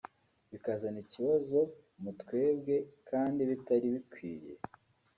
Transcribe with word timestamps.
bikazana 0.51 0.97
ikibazo 1.05 1.59
mu 2.01 2.11
twebwe 2.21 2.75
kandi 3.09 3.41
bitari 3.49 3.87
bikwiye 3.95 4.53